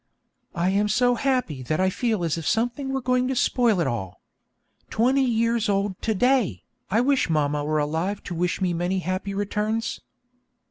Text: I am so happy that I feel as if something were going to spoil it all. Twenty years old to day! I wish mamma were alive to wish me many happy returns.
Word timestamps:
I 0.55 0.71
am 0.71 0.87
so 0.89 1.13
happy 1.13 1.61
that 1.61 1.79
I 1.79 1.91
feel 1.91 2.23
as 2.23 2.35
if 2.35 2.47
something 2.47 2.89
were 2.91 3.03
going 3.03 3.27
to 3.27 3.35
spoil 3.35 3.79
it 3.79 3.85
all. 3.85 4.23
Twenty 4.89 5.21
years 5.23 5.69
old 5.69 6.01
to 6.01 6.15
day! 6.15 6.63
I 6.89 7.01
wish 7.01 7.29
mamma 7.29 7.63
were 7.63 7.77
alive 7.77 8.23
to 8.23 8.33
wish 8.33 8.61
me 8.61 8.73
many 8.73 8.97
happy 8.97 9.35
returns. 9.35 10.01